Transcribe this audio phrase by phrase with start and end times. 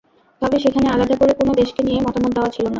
[0.41, 2.69] তবে সেখানে আলাদা করে কোনো দেশকে নিয়ে মতামত দেওয়া ছিল না।